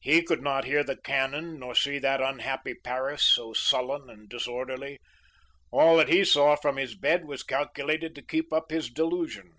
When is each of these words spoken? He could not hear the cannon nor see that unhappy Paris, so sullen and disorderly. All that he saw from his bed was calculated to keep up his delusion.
He 0.00 0.24
could 0.24 0.42
not 0.42 0.64
hear 0.64 0.82
the 0.82 0.96
cannon 0.96 1.60
nor 1.60 1.72
see 1.72 2.00
that 2.00 2.20
unhappy 2.20 2.74
Paris, 2.74 3.22
so 3.22 3.52
sullen 3.52 4.10
and 4.10 4.28
disorderly. 4.28 4.98
All 5.70 5.96
that 5.98 6.08
he 6.08 6.24
saw 6.24 6.56
from 6.56 6.78
his 6.78 6.96
bed 6.96 7.26
was 7.26 7.44
calculated 7.44 8.16
to 8.16 8.22
keep 8.26 8.52
up 8.52 8.72
his 8.72 8.90
delusion. 8.90 9.52